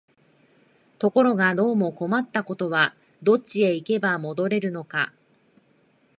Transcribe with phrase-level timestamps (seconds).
[0.97, 5.13] ところがどうも困ったことは、どっちへ行けば戻れるのか、